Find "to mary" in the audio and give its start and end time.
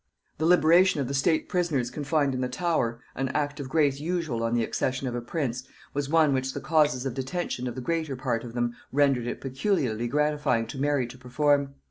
10.69-11.05